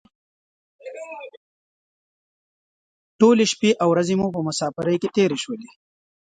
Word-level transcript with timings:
ټولې 3.19 3.45
شپې 3.51 3.71
او 3.81 3.87
ورځې 3.93 4.15
مو 4.19 4.27
په 4.35 4.39
مسافرۍ 4.47 4.95
کې 5.01 5.09
تېرې 5.15 5.37
شولې. 5.43 5.69